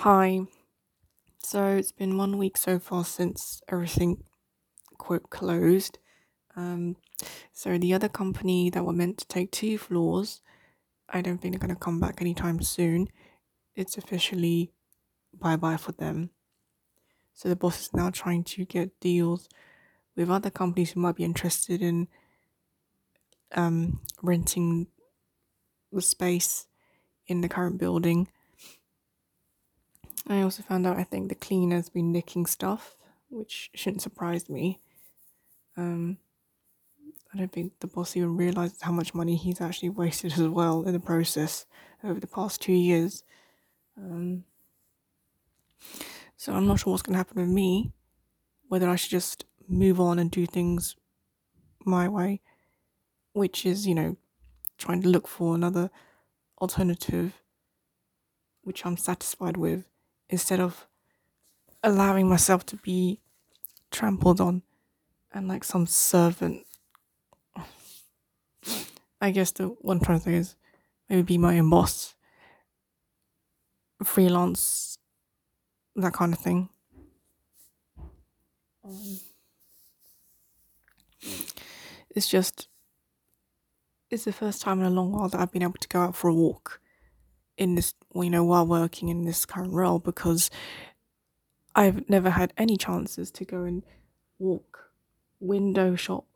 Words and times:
Hi. 0.00 0.42
So 1.42 1.68
it's 1.68 1.90
been 1.90 2.18
one 2.18 2.36
week 2.36 2.58
so 2.58 2.78
far 2.78 3.02
since 3.02 3.62
everything 3.66 4.24
quote 4.98 5.30
closed. 5.30 5.98
Um, 6.54 6.96
so 7.54 7.78
the 7.78 7.94
other 7.94 8.10
company 8.10 8.68
that 8.68 8.84
were 8.84 8.92
meant 8.92 9.16
to 9.18 9.26
take 9.26 9.50
two 9.50 9.78
floors, 9.78 10.42
I 11.08 11.22
don't 11.22 11.38
think 11.38 11.54
they're 11.54 11.66
gonna 11.66 11.80
come 11.80 11.98
back 11.98 12.20
anytime 12.20 12.60
soon. 12.60 13.08
It's 13.74 13.96
officially 13.96 14.70
bye 15.32 15.56
bye 15.56 15.78
for 15.78 15.92
them. 15.92 16.28
So 17.32 17.48
the 17.48 17.56
boss 17.56 17.80
is 17.80 17.94
now 17.94 18.10
trying 18.10 18.44
to 18.44 18.66
get 18.66 19.00
deals 19.00 19.48
with 20.14 20.30
other 20.30 20.50
companies 20.50 20.90
who 20.90 21.00
might 21.00 21.16
be 21.16 21.24
interested 21.24 21.80
in 21.80 22.08
um, 23.52 24.00
renting 24.22 24.88
the 25.90 26.02
space 26.02 26.66
in 27.26 27.40
the 27.40 27.48
current 27.48 27.78
building 27.78 28.28
I 30.26 30.42
also 30.42 30.62
found 30.62 30.86
out 30.86 30.96
I 30.96 31.04
think 31.04 31.28
the 31.28 31.34
cleaner's 31.34 31.88
been 31.88 32.12
nicking 32.12 32.46
stuff, 32.46 32.96
which 33.28 33.70
shouldn't 33.74 34.02
surprise 34.02 34.48
me. 34.48 34.80
Um, 35.76 36.18
I 37.32 37.38
don't 37.38 37.52
think 37.52 37.78
the 37.80 37.86
boss 37.86 38.16
even 38.16 38.36
realizes 38.36 38.82
how 38.82 38.92
much 38.92 39.14
money 39.14 39.36
he's 39.36 39.60
actually 39.60 39.90
wasted 39.90 40.32
as 40.32 40.48
well 40.48 40.82
in 40.82 40.92
the 40.92 41.00
process 41.00 41.66
over 42.02 42.18
the 42.18 42.26
past 42.26 42.60
two 42.60 42.72
years. 42.72 43.22
Um, 43.96 44.44
so 46.36 46.52
I'm 46.54 46.66
not 46.66 46.80
sure 46.80 46.92
what's 46.92 47.02
going 47.02 47.14
to 47.14 47.18
happen 47.18 47.40
with 47.40 47.50
me, 47.50 47.92
whether 48.68 48.88
I 48.88 48.96
should 48.96 49.10
just 49.10 49.44
move 49.68 50.00
on 50.00 50.18
and 50.18 50.30
do 50.30 50.46
things 50.46 50.96
my 51.84 52.08
way, 52.08 52.40
which 53.32 53.64
is, 53.64 53.86
you 53.86 53.94
know, 53.94 54.16
trying 54.78 55.02
to 55.02 55.08
look 55.08 55.28
for 55.28 55.54
another 55.54 55.90
alternative 56.60 57.42
which 58.66 58.84
I'm 58.84 58.96
satisfied 58.96 59.56
with 59.56 59.84
instead 60.28 60.60
of 60.60 60.86
allowing 61.82 62.28
myself 62.28 62.66
to 62.66 62.76
be 62.76 63.20
trampled 63.90 64.40
on 64.40 64.62
and 65.32 65.48
like 65.48 65.64
some 65.64 65.86
servant. 65.86 66.66
I 69.20 69.30
guess 69.30 69.50
the 69.52 69.68
one 69.68 70.00
trying 70.00 70.18
to 70.18 70.24
say 70.24 70.34
is 70.34 70.56
maybe 71.08 71.22
be 71.22 71.38
my 71.38 71.58
own 71.58 71.70
boss, 71.70 72.14
freelance, 74.04 74.98
that 75.94 76.12
kind 76.12 76.32
of 76.32 76.38
thing. 76.38 76.68
Um, 78.84 79.20
it's 82.10 82.28
just, 82.28 82.68
it's 84.10 84.24
the 84.24 84.32
first 84.32 84.62
time 84.62 84.80
in 84.80 84.86
a 84.86 84.90
long 84.90 85.12
while 85.12 85.28
that 85.28 85.40
I've 85.40 85.52
been 85.52 85.62
able 85.62 85.74
to 85.80 85.88
go 85.88 86.00
out 86.00 86.14
for 86.14 86.28
a 86.28 86.34
walk 86.34 86.80
in 87.56 87.74
this, 87.74 87.94
you 88.14 88.30
know, 88.30 88.44
while 88.44 88.66
working 88.66 89.08
in 89.08 89.24
this 89.24 89.46
current 89.46 89.72
role 89.72 89.98
because 89.98 90.50
I've 91.74 92.08
never 92.08 92.30
had 92.30 92.52
any 92.56 92.76
chances 92.76 93.30
to 93.32 93.44
go 93.44 93.64
and 93.64 93.82
walk, 94.38 94.90
window 95.40 95.94
shop, 95.94 96.26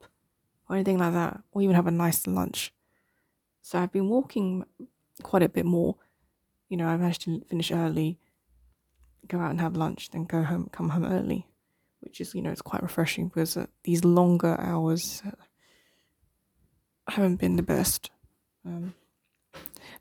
or 0.68 0.76
anything 0.76 0.98
like 0.98 1.12
that, 1.12 1.40
or 1.52 1.62
even 1.62 1.74
have 1.74 1.86
a 1.86 1.90
nice 1.90 2.26
lunch. 2.26 2.72
So 3.62 3.78
I've 3.78 3.92
been 3.92 4.08
walking 4.08 4.64
quite 5.22 5.42
a 5.42 5.48
bit 5.48 5.66
more. 5.66 5.96
You 6.68 6.76
know, 6.76 6.86
I 6.86 6.96
managed 6.96 7.22
to 7.22 7.40
finish 7.48 7.72
early, 7.72 8.18
go 9.26 9.38
out 9.38 9.50
and 9.50 9.60
have 9.60 9.76
lunch, 9.76 10.10
then 10.10 10.24
go 10.24 10.42
home, 10.42 10.68
come 10.72 10.90
home 10.90 11.04
early, 11.04 11.46
which 12.00 12.20
is, 12.20 12.34
you 12.34 12.42
know, 12.42 12.50
it's 12.50 12.62
quite 12.62 12.82
refreshing 12.82 13.28
because 13.28 13.56
uh, 13.56 13.66
these 13.84 14.04
longer 14.04 14.56
hours 14.60 15.22
haven't 17.08 17.36
been 17.36 17.56
the 17.56 17.62
best. 17.62 18.10
Um, 18.64 18.94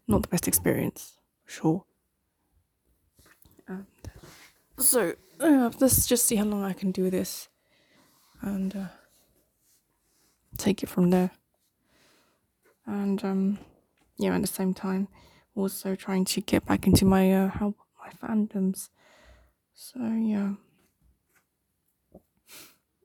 not 0.10 0.24
the 0.24 0.28
best 0.28 0.48
experience, 0.48 1.14
sure. 1.46 1.86
And 3.68 3.86
so 4.78 5.14
uh, 5.40 5.72
let's 5.80 6.08
just 6.08 6.26
see 6.26 6.36
how 6.36 6.46
long 6.46 6.64
I 6.64 6.74
can 6.74 6.92
do 6.92 7.10
this, 7.10 7.48
and 8.42 8.76
uh, 8.76 8.88
take 10.58 10.84
it 10.84 10.90
from 10.90 11.12
there. 11.12 11.32
And 12.86 13.24
um, 13.24 13.60
yeah, 14.18 14.36
at 14.36 14.42
the 14.42 14.48
same 14.48 14.74
time, 14.74 15.08
also 15.56 15.96
trying 15.96 16.26
to 16.26 16.42
get 16.42 16.66
back 16.66 16.88
into 16.88 17.06
my 17.06 17.32
uh, 17.32 17.50
how 17.50 17.76
my 18.00 18.12
fandoms. 18.28 18.90
So 19.76 20.00
yeah, 20.00 20.54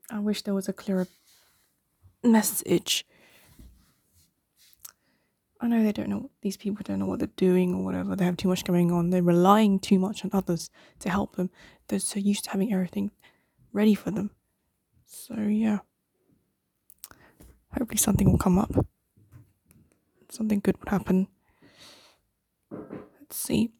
I 0.09 0.19
wish 0.19 0.41
there 0.41 0.55
was 0.55 0.67
a 0.67 0.73
clearer 0.73 1.07
message 2.23 3.05
I 5.61 5.67
know 5.67 5.83
they 5.83 5.91
don't 5.93 6.09
know, 6.09 6.29
these 6.41 6.57
people 6.57 6.83
don't 6.83 6.99
know 6.99 7.05
what 7.05 7.19
they're 7.19 7.29
doing 7.37 7.73
or 7.73 7.83
whatever. 7.83 8.15
They 8.15 8.25
have 8.25 8.37
too 8.37 8.49
much 8.49 8.65
going 8.65 8.91
on. 8.91 9.09
They're 9.09 9.23
relying 9.23 9.79
too 9.79 9.99
much 9.99 10.23
on 10.25 10.31
others 10.33 10.69
to 10.99 11.09
help 11.09 11.35
them. 11.37 11.49
They're 11.87 11.99
so 11.99 12.19
used 12.19 12.43
to 12.45 12.51
having 12.51 12.73
everything 12.73 13.11
ready 13.71 13.95
for 13.95 14.11
them. 14.11 14.31
So, 15.05 15.35
yeah. 15.35 15.79
Hopefully, 17.77 17.97
something 17.97 18.29
will 18.29 18.37
come 18.37 18.57
up. 18.57 18.73
Something 20.29 20.59
good 20.59 20.77
will 20.77 20.91
happen. 20.91 21.27
Let's 22.71 23.37
see. 23.37 23.71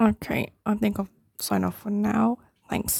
Okay, 0.00 0.52
I 0.66 0.74
think 0.74 0.98
I'll 0.98 1.08
sign 1.38 1.64
off 1.64 1.82
for 1.82 1.90
now. 1.90 2.38
Thanks. 2.68 2.98